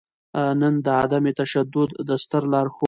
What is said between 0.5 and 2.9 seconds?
نــن د عـدم تـشدود د ســتــر لارښــود